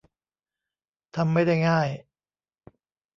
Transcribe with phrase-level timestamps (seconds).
[1.15, 1.89] ทำไม่ได้ง่าย